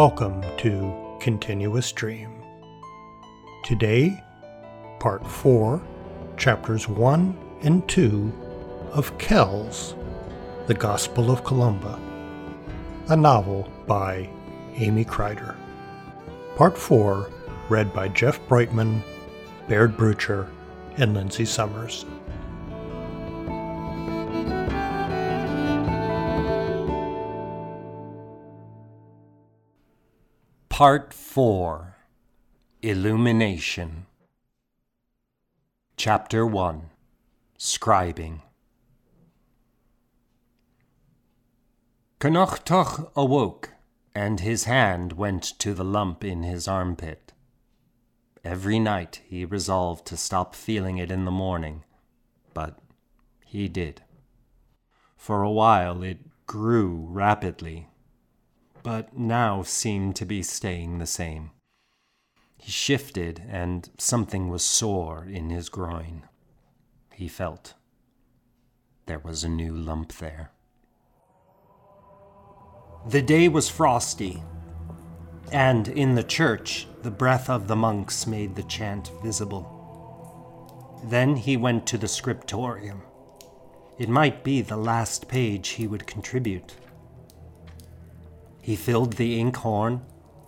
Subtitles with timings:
[0.00, 2.42] Welcome to Continuous Stream.
[3.62, 4.24] Today,
[4.98, 5.82] Part 4,
[6.38, 8.32] Chapters 1 and 2
[8.92, 9.94] of Kells,
[10.68, 12.00] The Gospel of Columba,
[13.10, 14.26] a novel by
[14.76, 15.54] Amy Crider.
[16.56, 17.30] Part 4,
[17.68, 19.02] read by Jeff Brightman,
[19.68, 20.48] Baird Brucher,
[20.96, 22.06] and Lindsay Summers.
[30.80, 31.94] Part 4
[32.80, 34.06] Illumination
[35.98, 36.88] Chapter 1
[37.58, 38.40] Scribing
[42.18, 43.74] Connachtach awoke,
[44.14, 47.34] and his hand went to the lump in his armpit.
[48.42, 51.84] Every night he resolved to stop feeling it in the morning,
[52.54, 52.78] but
[53.44, 54.00] he did.
[55.18, 57.89] For a while it grew rapidly,
[58.82, 61.50] but now seemed to be staying the same.
[62.58, 66.24] He shifted, and something was sore in his groin.
[67.14, 67.74] He felt
[69.06, 70.52] there was a new lump there.
[73.08, 74.42] The day was frosty,
[75.52, 81.00] and in the church the breath of the monks made the chant visible.
[81.04, 83.02] Then he went to the scriptorium.
[83.98, 86.74] It might be the last page he would contribute.
[88.70, 90.02] He filled the inkhorn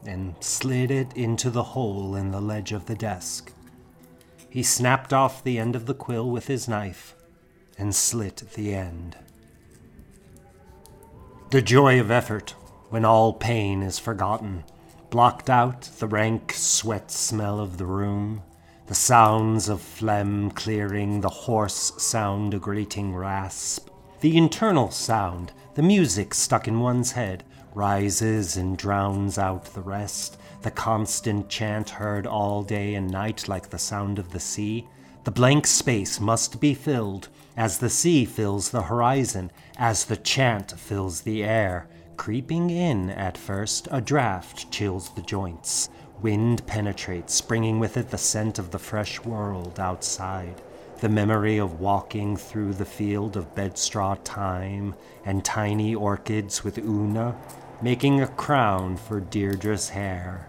[0.07, 3.53] and slid it into the hole in the ledge of the desk.
[4.49, 7.17] He snapped off the end of the quill with his knife
[7.77, 9.17] and slit the end.
[11.51, 12.51] The joy of effort,
[12.91, 14.63] when all pain is forgotten,
[15.11, 18.43] blocked out the rank sweat smell of the room,
[18.87, 23.89] the sounds of phlegm clearing, the hoarse sound a grating rasp,
[24.21, 27.43] the internal sound, the music stuck in one's head,
[27.75, 33.71] rises and drowns out the rest, the constant chant heard all day and night like
[33.71, 34.87] the sound of the sea.
[35.25, 40.73] The blank space must be filled, as the sea fills the horizon, as the chant
[40.73, 41.89] fills the air.
[42.17, 45.89] Creeping in at first, a draught chills the joints.
[46.21, 50.61] Wind penetrates, bringing with it the scent of the fresh world outside
[51.03, 54.95] the memory of walking through the field of bedstraw thyme
[55.25, 57.37] and tiny orchids with Una,
[57.83, 60.49] making a crown for Deirdre's hair.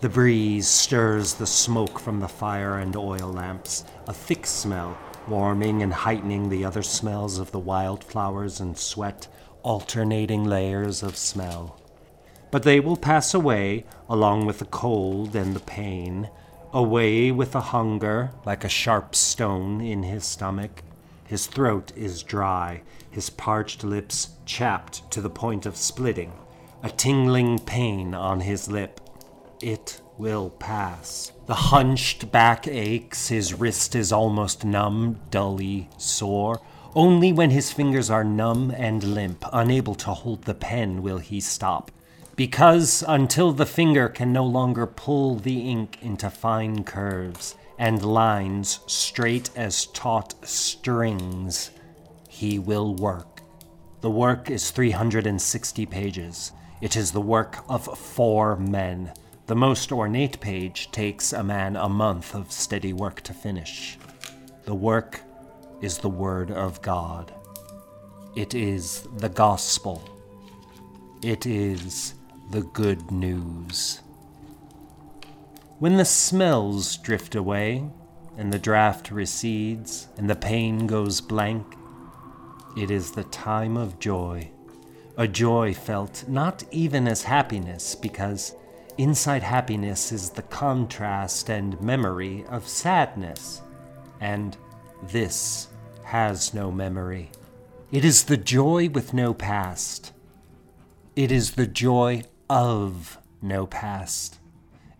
[0.00, 4.98] The breeze stirs the smoke from the fire and oil lamps, a thick smell,
[5.28, 9.28] warming and heightening the other smells of the wildflowers and sweat,
[9.62, 11.80] alternating layers of smell.
[12.50, 16.30] But they will pass away, along with the cold and the pain,
[16.72, 20.82] away with the hunger like a sharp stone in his stomach.
[21.24, 26.32] His throat is dry, his parched lips chapped to the point of splitting,
[26.82, 29.00] a tingling pain on his lip.
[29.60, 31.32] It will pass.
[31.46, 36.60] The hunched back aches, his wrist is almost numb, dully sore.
[36.94, 41.40] Only when his fingers are numb and limp, unable to hold the pen, will he
[41.40, 41.90] stop
[42.36, 48.80] because until the finger can no longer pull the ink into fine curves and lines
[48.86, 51.70] straight as taut strings,
[52.28, 53.42] he will work.
[54.00, 56.52] The work is 360 pages.
[56.82, 59.12] It is the work of four men.
[59.46, 63.96] The most ornate page takes a man a month of steady work to finish.
[64.64, 65.20] The work
[65.80, 67.32] is the Word of God.
[68.34, 70.02] It is the gospel.
[71.22, 72.14] It is
[72.50, 74.00] the good news.
[75.78, 77.88] When the smells drift away,
[78.36, 81.76] and the draught recedes, and the pain goes blank,
[82.76, 84.51] it is the time of joy.
[85.16, 88.54] A joy felt not even as happiness, because
[88.96, 93.60] inside happiness is the contrast and memory of sadness,
[94.20, 94.56] and
[95.02, 95.68] this
[96.04, 97.30] has no memory.
[97.90, 100.12] It is the joy with no past.
[101.14, 104.38] It is the joy of no past.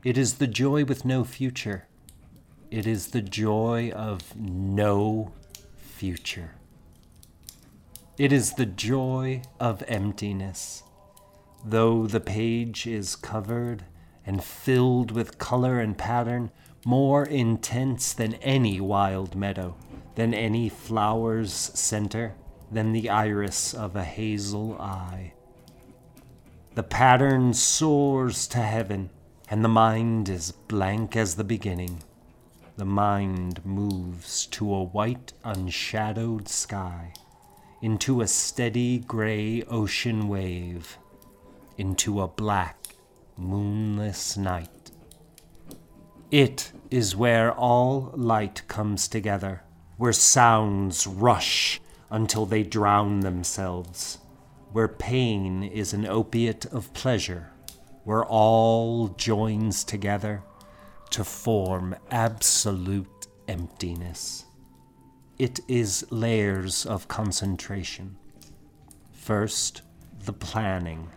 [0.04, 1.86] It is the joy with no future.
[2.70, 5.32] It is the joy of no
[5.76, 6.52] future.
[8.22, 10.84] It is the joy of emptiness.
[11.64, 13.84] Though the page is covered
[14.24, 16.52] and filled with color and pattern,
[16.86, 19.74] more intense than any wild meadow,
[20.14, 22.36] than any flower's center,
[22.70, 25.32] than the iris of a hazel eye.
[26.76, 29.10] The pattern soars to heaven,
[29.50, 32.04] and the mind is blank as the beginning.
[32.76, 37.14] The mind moves to a white, unshadowed sky,
[37.82, 40.96] into a steady gray ocean wave,
[41.76, 42.76] into a black,
[43.36, 44.92] moonless night.
[46.30, 49.64] It is where all light comes together,
[49.96, 54.18] where sounds rush until they drown themselves,
[54.70, 57.50] where pain is an opiate of pleasure,
[58.04, 60.44] where all joins together
[61.10, 64.44] to form absolute emptiness.
[65.38, 68.16] It is layers of concentration.
[69.12, 69.82] First,
[70.24, 71.08] the planning.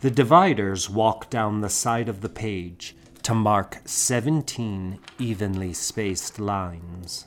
[0.00, 7.26] The dividers walk down the side of the page to mark 17 evenly spaced lines.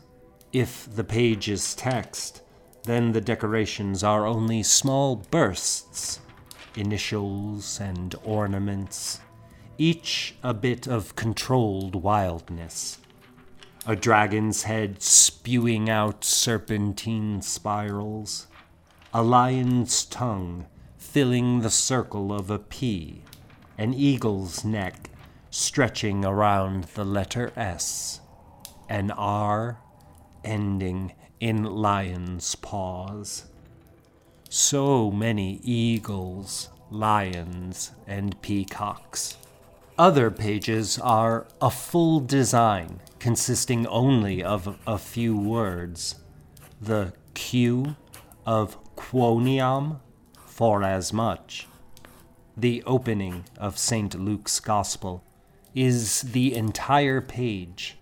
[0.52, 2.42] If the page is text,
[2.84, 6.22] then the decorations are only small bursts,
[6.76, 9.20] initials and ornaments,
[9.78, 12.98] each a bit of controlled wildness.
[13.90, 18.46] A dragon's head spewing out serpentine spirals,
[19.12, 20.68] a lion's tongue
[21.00, 23.24] filling the circle of a P,
[23.80, 25.10] an eagle's neck
[25.50, 28.22] stretching around the letter S,
[28.88, 29.80] an R
[30.44, 33.46] ending in lion's paws.
[34.50, 39.39] So many eagles, lions, and peacocks.
[40.00, 46.16] Other pages are a full design consisting only of a few words.
[46.80, 47.98] The Q
[48.46, 50.00] of quoniam,
[50.46, 51.68] for as much.
[52.56, 54.18] The opening of St.
[54.18, 55.22] Luke's Gospel
[55.76, 57.98] is the entire page,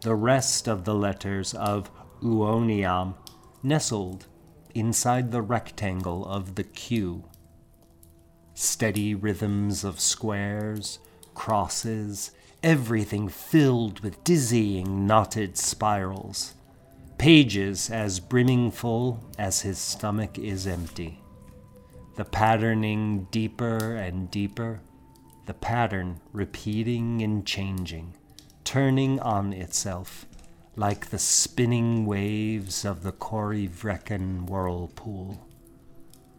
[0.00, 1.90] the rest of the letters of
[2.22, 3.16] uoniam
[3.62, 4.28] nestled
[4.74, 7.24] inside the rectangle of the Q.
[8.54, 11.00] Steady rhythms of squares,
[11.34, 12.30] crosses,
[12.62, 16.54] everything filled with dizzying knotted spirals
[17.18, 21.20] pages as brimming full as his stomach is empty.
[22.16, 24.80] The patterning deeper and deeper,
[25.46, 28.14] the pattern repeating and changing,
[28.62, 30.26] turning on itself
[30.76, 35.46] like the spinning waves of the Corryvreckan whirlpool.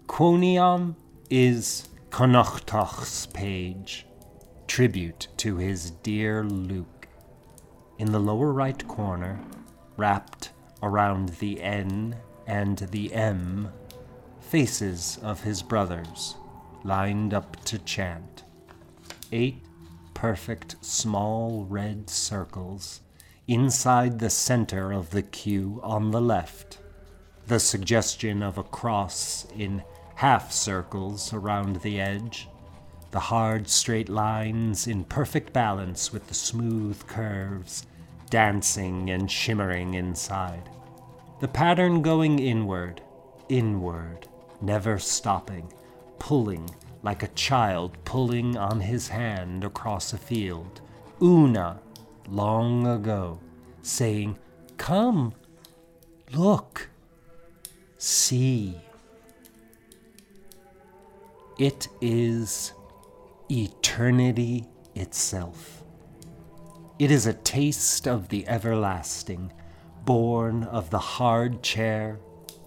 [0.07, 0.95] Quoniam
[1.29, 4.05] is Connachtach's page,
[4.67, 7.07] tribute to his dear Luke.
[7.97, 9.39] In the lower right corner,
[9.97, 10.51] wrapped
[10.83, 12.15] around the N
[12.47, 13.71] and the M,
[14.39, 16.35] faces of his brothers
[16.83, 18.43] lined up to chant.
[19.31, 19.63] Eight
[20.13, 23.01] perfect small red circles
[23.47, 26.79] inside the center of the Q on the left,
[27.47, 29.83] the suggestion of a cross in
[30.15, 32.47] half circles around the edge,
[33.15, 37.85] the hard straight lines in perfect balance with the smooth curves
[38.29, 40.69] dancing and shimmering inside.
[41.39, 43.01] The pattern going inward,
[43.47, 44.27] inward,
[44.59, 45.71] never stopping,
[46.19, 46.69] pulling
[47.03, 50.81] like a child pulling on his hand across a field.
[51.21, 51.79] Una,
[52.27, 53.39] long ago,
[53.81, 54.37] saying,
[54.75, 55.33] Come,
[56.33, 56.89] look,
[57.97, 58.75] see.
[61.57, 62.73] It is
[63.49, 64.65] eternity
[64.95, 65.83] itself.
[66.97, 69.51] It is a taste of the everlasting,
[70.05, 72.19] born of the hard chair,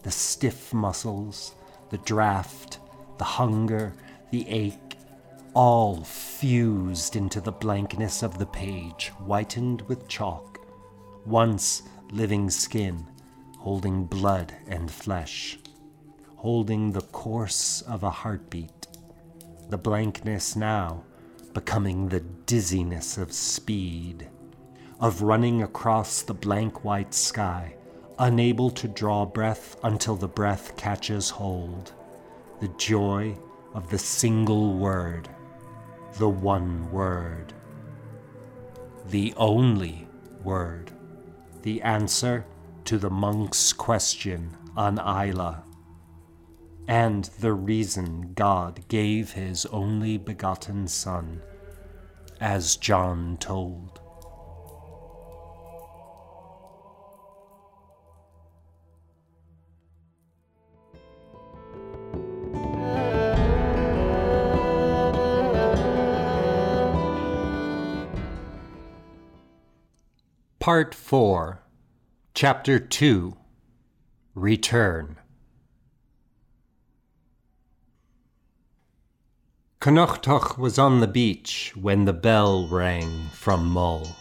[0.02, 1.54] the stiff muscles,
[1.90, 2.78] the draft,
[3.16, 3.94] the hunger,
[4.30, 4.97] the ache,
[5.54, 10.61] all fused into the blankness of the page, whitened with chalk,
[11.25, 11.82] once
[12.12, 13.06] living skin,
[13.58, 15.58] holding blood and flesh,
[16.37, 18.77] holding the course of a heartbeat,
[19.68, 21.04] the blankness now
[21.52, 24.28] becoming the dizziness of speed,
[25.00, 27.75] of running across the blank white sky,
[28.18, 31.92] unable to draw breath until the breath catches hold,
[32.60, 33.37] the joy
[33.75, 35.28] of the single word,
[36.18, 37.52] the one word,
[39.10, 40.08] the only
[40.42, 40.90] word,
[41.62, 42.44] the answer
[42.84, 45.62] to the monk's question on Isla
[46.88, 51.42] and the reason God gave his only begotten Son,
[52.40, 54.00] as John told.
[70.59, 71.62] Part 4,
[72.35, 73.37] Chapter 2
[74.35, 75.18] Return.
[79.88, 84.16] Connachtach was on the beach when the bell rang from Mull.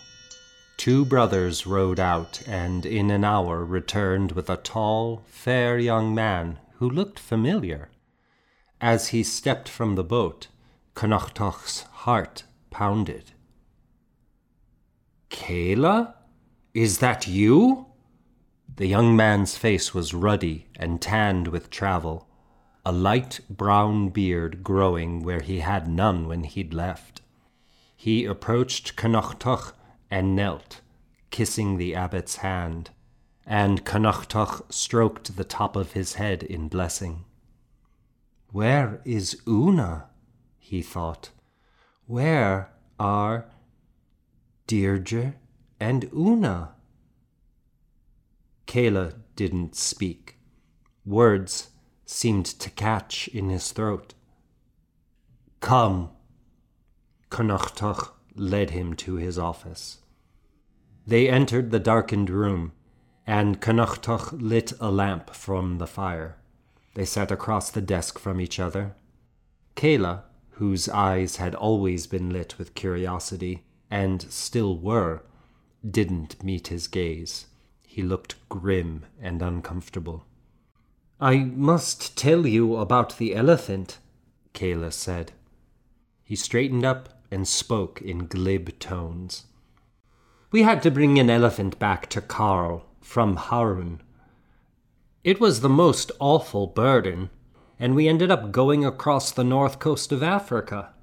[0.78, 6.58] Two brothers rowed out and in an hour returned with a tall, fair young man
[6.76, 7.90] who looked familiar.
[8.80, 10.48] As he stepped from the boat,
[10.96, 13.34] Connachtach's heart pounded.
[15.30, 16.14] Kayla?
[16.74, 17.88] Is that you?
[18.74, 22.26] The young man's face was ruddy and tanned with travel,
[22.88, 27.22] a light brown beard growing where he had none when he'd left.
[27.98, 29.74] He approached Connachtach
[30.10, 30.79] and knelt,
[31.29, 32.91] kissing the abbot's hand,
[33.46, 37.25] and Connachtach stroked the top of his head in blessing.
[38.53, 40.06] Where is Una?
[40.58, 41.32] he thought.
[42.06, 43.50] Where are
[44.65, 45.34] Deirdre
[45.77, 46.75] and Una?
[48.65, 50.38] Kayla didn't speak.
[51.06, 51.72] Words
[52.08, 54.14] seemed to catch in his throat.
[55.60, 56.10] Come.
[57.30, 60.00] Connachtach led him to his office.
[61.06, 62.72] They entered the darkened room,
[63.26, 66.38] and Connachtach lit a lamp from the fire.
[66.96, 68.96] They sat across the desk from each other.
[69.76, 75.24] Kayla, whose eyes had always been lit with curiosity, and still were,
[75.90, 77.48] didn't meet his gaze.
[77.86, 80.26] He looked grim and uncomfortable.
[81.20, 83.98] I must tell you about the elephant,
[84.54, 85.32] Kayla said.
[86.24, 89.46] He straightened up and spoke in glib tones.
[90.52, 94.02] We had to bring an elephant back to Carl from Harun.
[95.24, 97.32] It was the most awful burden,
[97.80, 100.94] and we ended up going across the north coast of Africa.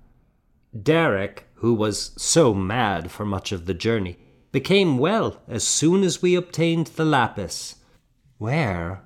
[0.80, 4.18] Derek, who was so mad for much of the journey,
[4.52, 7.76] became well as soon as we obtained the lapis.
[8.38, 9.03] Where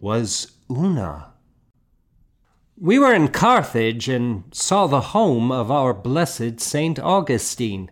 [0.00, 1.32] was Una?
[2.76, 7.90] We were in Carthage and saw the home of our blessed Saint Augustine.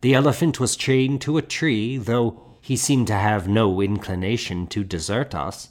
[0.00, 4.82] The elephant was chained to a tree, though he seemed to have no inclination to
[4.82, 5.68] desert us.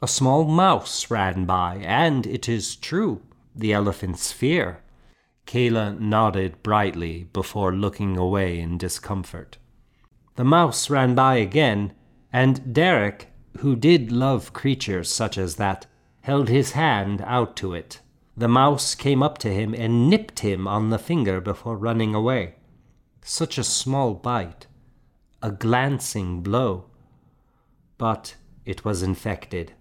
[0.00, 3.22] A small mouse ran by, and it is true,
[3.54, 4.82] the elephant's fear.
[5.46, 9.58] Kayla nodded brightly before looking away in discomfort.
[10.36, 11.92] The mouse ran by again,
[12.32, 15.86] and Derek, who did love creatures such as that,
[16.22, 18.00] held his hand out to it.
[18.36, 22.56] The mouse came up to him and nipped him on the finger before running away.
[23.22, 24.66] Such a small bite,
[25.42, 26.86] a glancing blow.
[27.96, 29.72] But it was infected.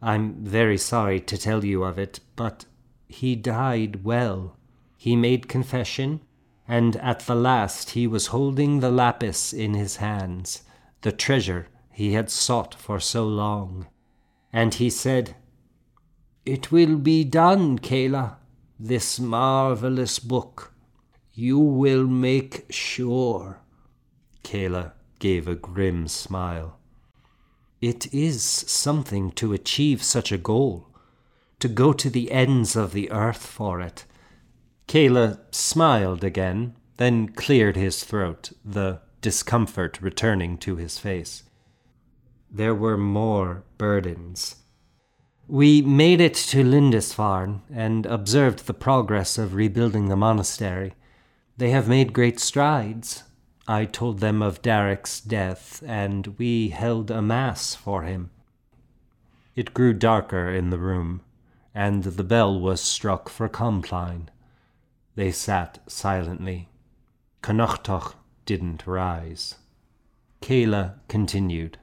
[0.00, 2.64] I'm very sorry to tell you of it, but
[3.08, 4.56] he died well.
[4.96, 6.20] He made confession,
[6.68, 10.62] and at the last he was holding the lapis in his hands,
[11.00, 13.86] the treasure he had sought for so long.
[14.52, 15.36] And he said,
[16.44, 18.36] It will be done, Kayla,
[18.78, 20.72] this marvelous book.
[21.32, 23.60] You will make sure.
[24.42, 26.78] Kayla gave a grim smile.
[27.80, 30.88] It is something to achieve such a goal,
[31.60, 34.04] to go to the ends of the earth for it.
[34.88, 41.44] Kayla smiled again, then cleared his throat, the discomfort returning to his face.
[42.50, 44.56] There were more burdens.
[45.46, 50.94] We made it to Lindisfarne and observed the progress of rebuilding the monastery.
[51.56, 53.24] They have made great strides,
[53.66, 58.30] I told them of Derek's death, and we held a mass for him.
[59.54, 61.20] It grew darker in the room,
[61.74, 64.30] and the bell was struck for Compline.
[65.14, 66.68] They sat silently.
[67.42, 68.14] Connachtach
[68.46, 69.56] didn't rise.
[70.40, 71.78] Kayla continued.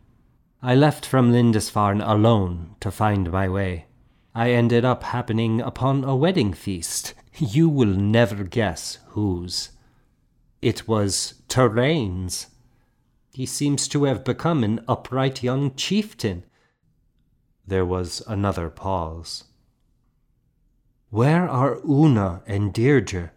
[0.68, 3.86] I left from Lindisfarne alone to find my way.
[4.36, 7.14] I ended up happening upon a wedding feast.
[7.38, 9.70] You will never guess whose.
[10.62, 12.48] It was Terrain's.
[13.32, 16.44] He seems to have become an upright young chieftain.
[17.66, 19.46] There was another pause.
[21.10, 23.32] Where are Una and Deirdre?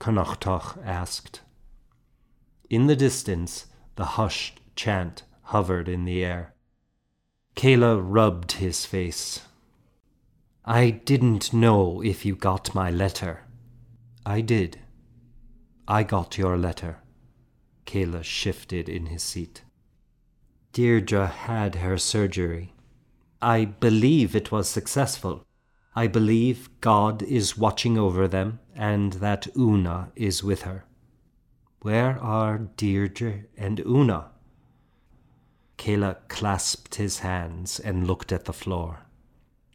[0.00, 1.42] Connachtach asked.
[2.70, 3.66] In the distance,
[3.96, 6.53] the hushed chant hovered in the air.
[7.56, 9.40] Kayla rubbed his face.
[10.64, 13.44] I didn't know if you got my letter.
[14.26, 14.80] I did.
[15.86, 16.98] I got your letter.
[17.86, 19.62] Kayla shifted in his seat.
[20.72, 22.72] Deirdre had her surgery.
[23.40, 25.44] I believe it was successful.
[25.94, 30.86] I believe God is watching over them and that Una is with her.
[31.82, 34.30] Where are Deirdre and Una?
[35.78, 39.06] Kayla clasped his hands and looked at the floor.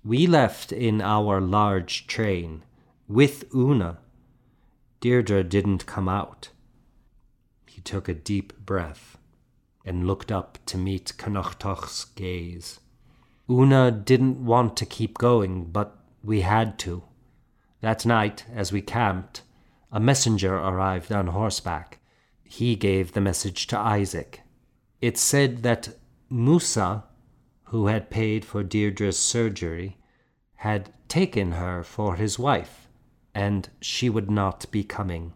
[0.03, 2.63] We left in our large train
[3.07, 3.99] with Una
[5.01, 6.49] Deirdre didn't come out.
[7.67, 9.17] He took a deep breath
[9.85, 12.81] and looked up to meet Connachtach's gaze.
[13.49, 17.03] Una didn't want to keep going, but we had to.
[17.79, 19.41] That night, as we camped,
[19.89, 21.99] a messenger arrived on horseback.
[22.43, 24.41] He gave the message to Isaac.
[25.01, 25.97] It said that
[26.29, 27.05] Musa,
[27.65, 29.97] who had paid for Deirdre's surgery,
[30.55, 32.87] had taken her for his wife,
[33.33, 35.33] and she would not be coming.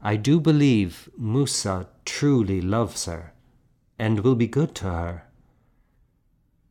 [0.00, 3.32] I do believe Musa truly loves her,
[3.98, 5.24] and will be good to her.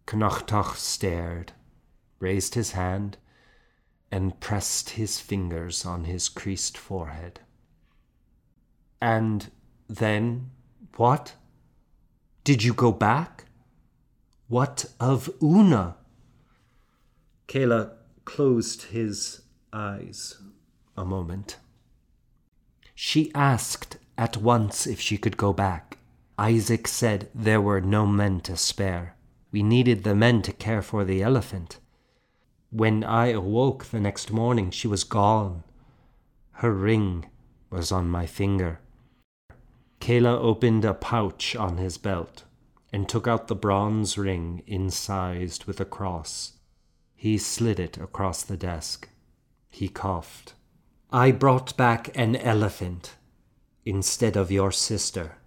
[0.05, 1.53] Connachtach stared,
[2.19, 3.17] raised his hand,
[4.11, 7.39] and pressed his fingers on his creased forehead.
[9.01, 9.51] And
[9.87, 10.51] then
[10.97, 11.35] what?
[12.43, 13.45] Did you go back?
[14.49, 15.95] What of Una?
[17.47, 17.91] Kayla
[18.25, 20.37] closed his eyes
[20.97, 21.57] a moment.
[22.93, 25.97] She asked at once if she could go back.
[26.37, 29.15] Isaac said there were no men to spare.
[29.51, 31.79] We needed the men to care for the elephant.
[32.71, 35.63] When I awoke the next morning, she was gone.
[36.53, 37.27] Her ring
[37.69, 38.79] was on my finger.
[40.03, 42.43] Kayla opened a pouch on his belt
[42.91, 46.57] and took out the bronze ring incised with a cross.
[47.15, 49.07] He slid it across the desk.
[49.69, 50.55] He coughed.
[51.09, 53.15] I brought back an elephant
[53.85, 55.37] instead of your sister.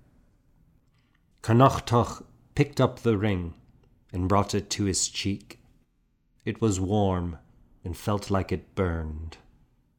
[1.42, 3.52] Connachtach picked up the ring
[4.10, 5.60] and brought it to his cheek.
[6.46, 7.36] It was warm
[7.84, 9.36] and felt like it burned.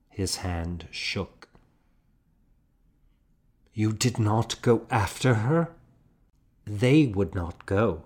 [0.09, 1.36] His hand shook.
[3.77, 5.69] You did not go after her?
[6.65, 8.05] They would not go.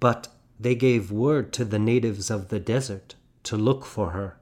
[0.00, 0.26] But
[0.58, 3.14] they gave word to the natives of the desert
[3.44, 4.38] to look for her.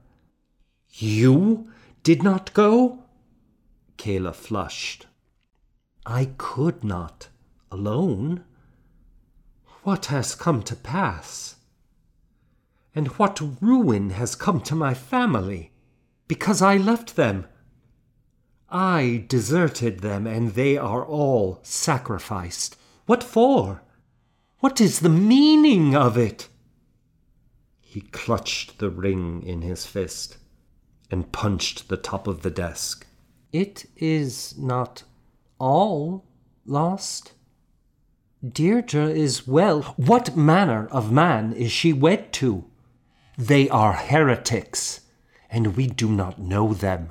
[0.95, 1.71] You
[2.03, 3.01] did not go?
[3.99, 5.05] Kayla flushed.
[6.07, 7.29] I could not,
[7.71, 8.45] alone.
[9.83, 11.57] What has come to pass?
[12.95, 15.73] And what ruin has come to my family
[16.29, 17.45] because I left them?
[18.71, 22.77] I deserted them, and they are all sacrificed.
[23.07, 23.83] What for?
[24.61, 26.49] What is the meaning of it?
[27.81, 30.37] He clutched the ring in his fist
[31.11, 33.07] and punched the top of the desk.
[33.53, 35.05] It is not
[35.59, 36.27] all
[36.67, 37.33] lost.
[38.47, 39.83] Deirdre is well.
[39.97, 42.65] What manner of man is she wed to?
[43.39, 45.01] They are heretics,
[45.51, 47.11] and we do not know them.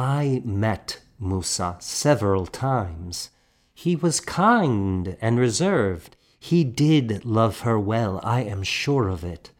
[0.00, 3.30] I met Musa several times.
[3.74, 6.14] He was kind and reserved.
[6.38, 9.50] He did love her well, I am sure of it.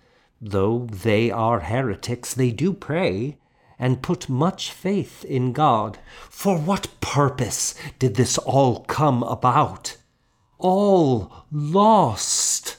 [0.40, 3.38] Though they are heretics, they do pray
[3.80, 5.98] and put much faith in God.
[6.30, 9.96] For what purpose did this all come about?
[10.58, 12.76] All lost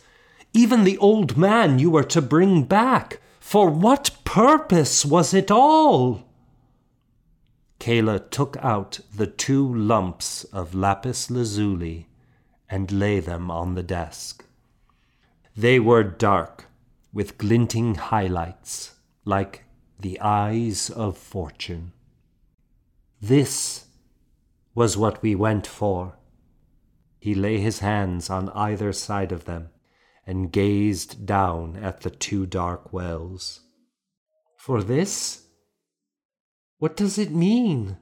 [0.53, 3.19] even the old man you were to bring back.
[3.41, 6.28] For what purpose was it all?
[7.79, 12.09] Kayla took out the two lumps of lapis lazuli
[12.69, 14.45] and lay them on the desk.
[15.55, 16.65] They were dark,
[17.11, 19.63] with glinting highlights, like
[19.99, 21.93] the eyes of fortune.
[23.21, 23.85] This
[24.75, 26.17] was what we went for.
[27.19, 29.69] He lay his hands on either side of them
[30.25, 33.61] and gazed down at the two dark wells.
[34.55, 35.48] For this?
[36.79, 37.97] What does it mean?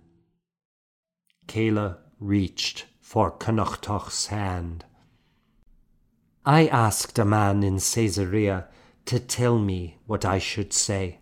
[1.48, 4.86] Kayla reached for Connachtach's hand.
[6.46, 8.68] I asked a man in Caesarea
[9.06, 11.20] to tell me what I should say.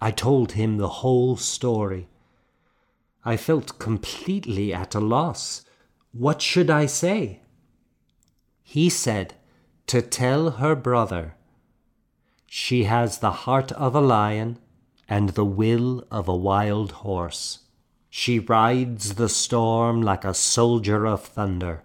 [0.00, 2.08] I told him the whole story.
[3.24, 5.64] I felt completely at a loss.
[6.10, 7.40] What should I say?
[8.64, 9.34] He said
[9.86, 11.36] to tell her brother.
[12.46, 14.58] She has the heart of a lion
[15.08, 17.60] and the will of a wild horse.
[18.10, 21.82] She rides the storm like a soldier of thunder.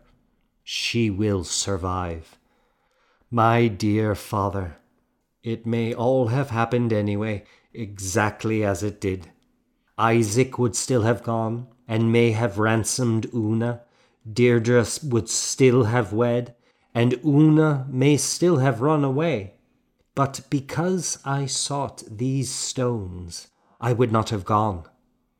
[0.63, 2.37] She will survive.
[3.31, 4.77] My dear father,
[5.43, 9.31] it may all have happened anyway, exactly as it did.
[9.97, 13.81] Isaac would still have gone, and may have ransomed Una.
[14.31, 16.55] Deirdre would still have wed,
[16.93, 19.55] and Una may still have run away.
[20.19, 23.47] But because I sought these stones,
[23.79, 24.83] I would not have gone,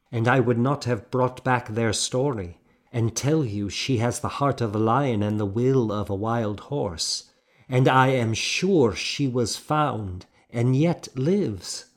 [0.09, 4.37] and I would not have brought back their story, and tell you she has the
[4.39, 7.29] heart of a lion and the will of a wild horse,
[7.67, 11.87] and I am sure she was found, and yet lives.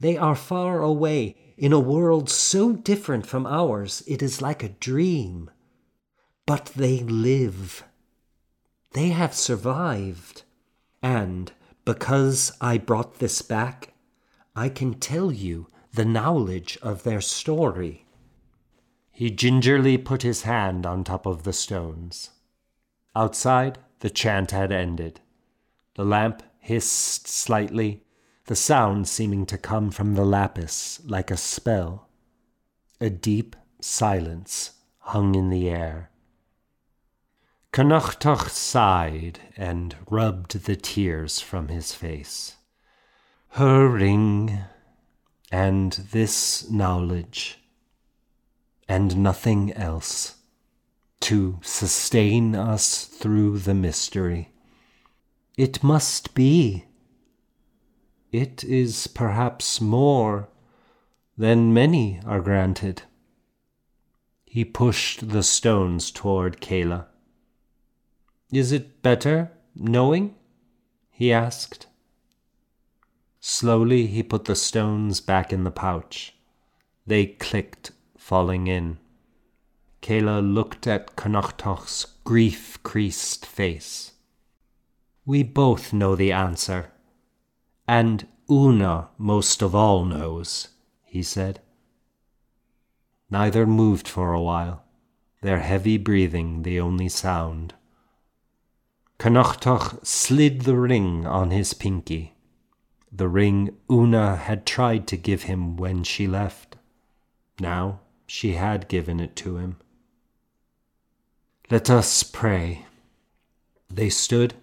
[0.00, 4.76] They are far away, in a world so different from ours, it is like a
[4.88, 5.48] dream.
[6.44, 7.84] But they live
[8.94, 10.42] they have survived.
[11.02, 11.52] And
[11.84, 13.92] because I brought this back,
[14.54, 18.06] I can tell you the knowledge of their story.
[19.10, 22.30] He gingerly put his hand on top of the stones.
[23.14, 25.20] Outside, the chant had ended.
[25.94, 28.04] The lamp hissed slightly,
[28.46, 32.08] the sound seeming to come from the lapis like a spell.
[33.00, 36.11] A deep silence hung in the air.
[37.72, 42.56] Connachtach sighed and rubbed the tears from his face.
[43.52, 44.58] Her ring,
[45.50, 47.60] and this knowledge,
[48.86, 50.36] and nothing else,
[51.20, 54.50] to sustain us through the mystery.
[55.56, 56.84] It must be.
[58.32, 60.50] It is perhaps more
[61.38, 63.04] than many are granted.
[64.44, 67.06] He pushed the stones toward Kayla.
[68.52, 70.34] Is it better knowing?
[71.10, 71.86] he asked.
[73.40, 76.34] Slowly he put the stones back in the pouch.
[77.06, 78.98] They clicked, falling in.
[80.02, 84.12] Kayla looked at Connachtach's grief creased face.
[85.24, 86.92] We both know the answer.
[87.88, 90.68] And Una most of all knows,
[91.04, 91.62] he said.
[93.30, 94.84] Neither moved for a while,
[95.40, 97.72] their heavy breathing the only sound.
[99.22, 102.34] Connachtach slid the ring on his pinky,
[103.12, 106.74] the ring Una had tried to give him when she left.
[107.60, 109.76] Now she had given it to him.
[111.70, 112.84] Let us pray.
[113.88, 114.54] They stood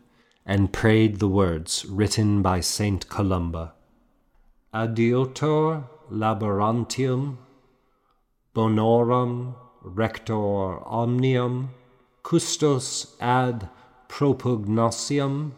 [0.45, 3.72] and prayed the words written by Saint Columba
[4.74, 7.38] Adiutor laborantium,
[8.54, 11.69] bonorum rector omnium,
[12.24, 13.69] custos ad
[14.10, 15.52] propugnosium,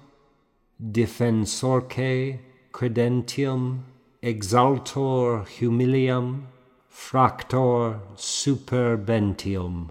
[0.80, 2.40] defensorque
[2.72, 3.84] credentium,
[4.22, 6.48] exaltor humilium,
[6.92, 9.90] fractor superbientium.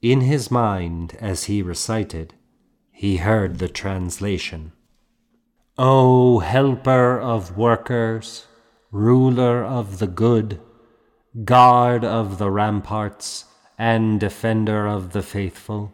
[0.00, 2.34] In his mind, as he recited,
[2.92, 4.72] he heard the translation.
[5.76, 8.46] O helper of workers,
[8.92, 10.60] ruler of the good,
[11.44, 13.46] guard of the ramparts,
[13.76, 15.92] and defender of the faithful,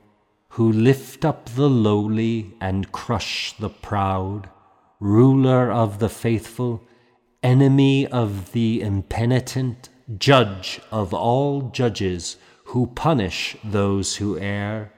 [0.51, 4.49] who lift up the lowly and crush the proud,
[4.99, 6.83] ruler of the faithful,
[7.43, 14.93] enemy of the impenitent, judge of all judges, who punish those who err,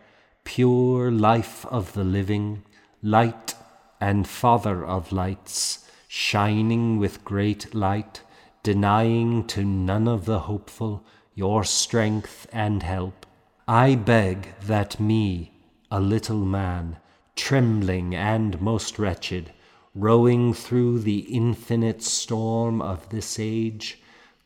[0.45, 2.63] pure life of the living,
[3.03, 3.55] light
[4.01, 8.23] and father of lights, shining with great light,
[8.63, 13.27] denying to none of the hopeful your strength and help.
[13.75, 15.51] I beg that me,
[15.91, 16.99] a little man,
[17.35, 19.51] trembling and most wretched,
[19.95, 23.99] rowing through the infinite storm of this age,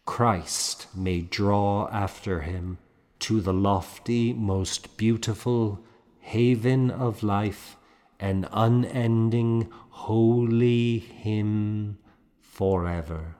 [0.04, 2.78] Christ may draw after him
[3.18, 5.80] to the lofty, most beautiful
[6.20, 7.76] haven of life,
[8.20, 11.98] an unending, holy hymn
[12.40, 13.34] forever.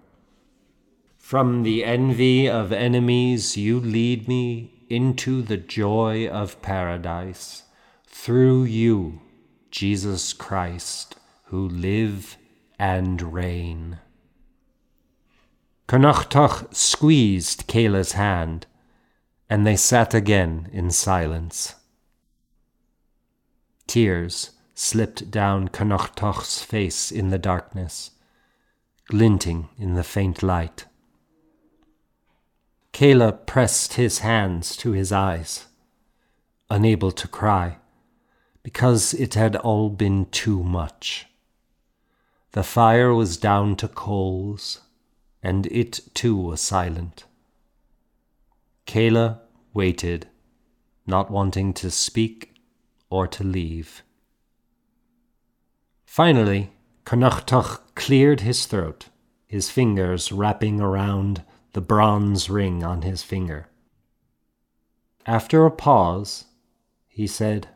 [1.17, 7.65] From the envy of enemies, you lead me into the joy of paradise.
[8.07, 9.21] Through you,
[9.71, 12.37] Jesus Christ, who live
[12.79, 13.99] and reign.
[15.89, 18.67] Connachtach squeezed Kayla's hand
[19.49, 21.77] and they sat again in silence.
[23.87, 28.11] Tears slipped down Connachtach's face in the darkness,
[29.09, 30.87] glinting in the faint light.
[32.97, 35.67] Kayla pressed his hands to his eyes,
[36.71, 37.77] unable to cry,
[38.63, 41.27] because it had all been too much.
[42.53, 44.81] The fire was down to coals,
[45.43, 47.27] and it too was silent.
[48.87, 49.41] Kayla
[49.75, 50.29] waited,
[51.07, 52.55] not wanting to speak
[53.11, 54.03] or to leave.
[56.07, 56.73] Finally,
[57.05, 59.11] Connachtach cleared his throat,
[59.47, 61.45] his fingers wrapping around
[61.77, 63.69] the bronze ring on his finger.
[65.27, 66.47] After a pause,
[67.07, 67.69] he said,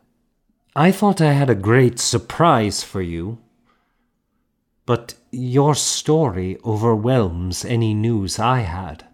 [0.75, 3.41] I thought I had a great surprise for you,
[4.87, 9.05] but your story overwhelms any news I had.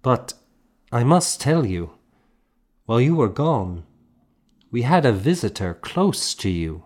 [0.00, 0.34] But
[0.92, 1.90] I must tell you,
[2.86, 3.82] while you were gone,
[4.70, 6.84] we had a visitor close to you,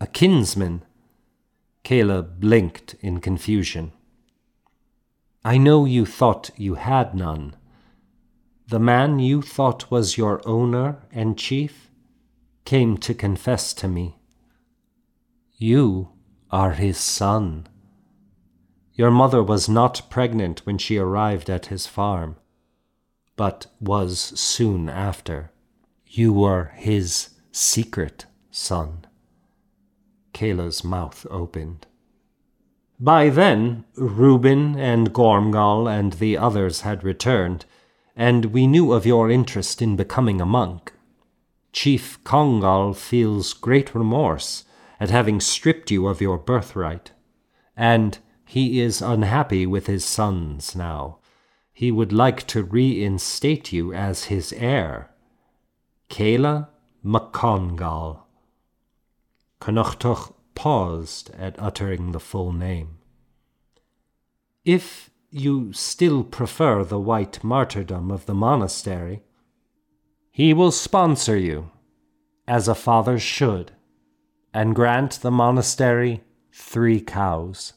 [0.00, 0.84] a kinsman.
[1.82, 3.92] Caleb blinked in confusion.
[5.44, 7.54] I know you thought you had none.
[8.68, 11.90] The man you thought was your owner and chief
[12.64, 14.16] came to confess to me.
[15.58, 16.08] You
[16.50, 17.66] are his son.
[18.94, 22.36] Your mother was not pregnant when she arrived at his farm,
[23.36, 25.50] but was soon after.
[26.06, 29.04] You were his secret son.
[30.32, 31.86] Kayla's mouth opened.
[33.00, 37.64] By then, Reuben and Gormgal and the others had returned,
[38.14, 40.92] and we knew of your interest in becoming a monk.
[41.72, 44.64] Chief Congal feels great remorse
[45.00, 47.10] at having stripped you of your birthright,
[47.76, 51.18] and he is unhappy with his sons now.
[51.72, 55.10] He would like to reinstate you as his heir.
[56.08, 56.68] Kayla
[57.04, 58.20] McCongal.
[59.60, 62.98] Connachtach paused at uttering the full name.
[64.64, 69.22] If you still prefer the white martyrdom of the monastery,
[70.30, 71.70] he will sponsor you,
[72.46, 73.72] as a father should,
[74.52, 77.72] and grant the monastery three cows.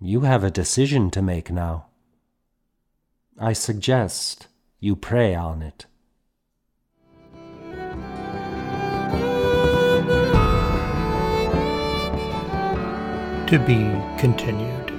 [0.00, 1.86] You have a decision to make now.
[3.38, 4.48] I suggest
[4.80, 5.86] you pray on it.
[13.46, 14.92] To be continued.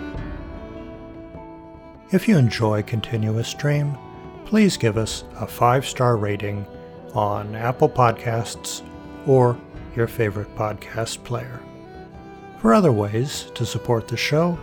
[2.11, 3.97] If you enjoy Continuous Stream,
[4.45, 6.65] please give us a five star rating
[7.13, 8.87] on Apple Podcasts
[9.25, 9.59] or
[9.97, 11.59] your favorite podcast player.
[12.61, 14.57] For other ways to support the show,